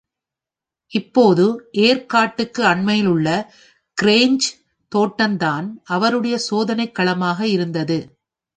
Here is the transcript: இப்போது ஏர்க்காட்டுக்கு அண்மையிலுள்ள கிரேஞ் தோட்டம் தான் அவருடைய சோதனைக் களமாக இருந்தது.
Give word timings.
இப்போது 0.91 1.43
ஏர்க்காட்டுக்கு 1.81 2.61
அண்மையிலுள்ள 2.63 3.27
கிரேஞ் 3.97 4.39
தோட்டம் 4.91 5.37
தான் 5.37 5.67
அவருடைய 5.89 6.37
சோதனைக் 6.47 6.95
களமாக 6.95 7.47
இருந்தது. 7.47 7.99